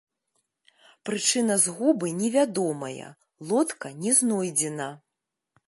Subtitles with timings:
[1.09, 3.09] Прычына згубы невядомая,
[3.53, 4.91] лодка не знойдзена.